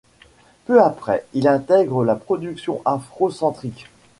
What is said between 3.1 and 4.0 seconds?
Centrique.